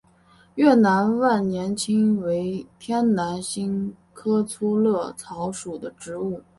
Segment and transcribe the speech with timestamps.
[0.55, 6.41] 越南万年青为天南星科粗肋草属的植物。